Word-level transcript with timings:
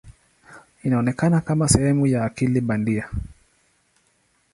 Inaonekana 0.83 1.41
kama 1.41 1.67
sehemu 1.69 2.07
ya 2.07 2.25
akili 2.25 2.61
bandia. 2.61 3.09